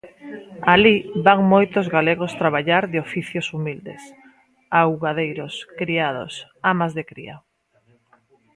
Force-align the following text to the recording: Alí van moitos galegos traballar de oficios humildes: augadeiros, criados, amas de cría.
Alí 0.73 0.95
van 1.27 1.39
moitos 1.53 1.87
galegos 1.95 2.37
traballar 2.41 2.83
de 2.91 3.01
oficios 3.05 3.47
humildes: 3.55 4.01
augadeiros, 4.81 5.53
criados, 5.79 6.33
amas 6.71 6.91
de 6.97 7.03
cría. 7.09 7.35